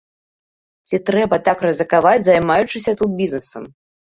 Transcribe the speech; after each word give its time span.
Ці 0.91 0.99
трэба 1.09 1.39
так 1.47 1.61
рызыкаваць, 1.67 2.25
займаючыся 2.29 2.99
тут 3.03 3.15
бізнэсам? 3.21 3.63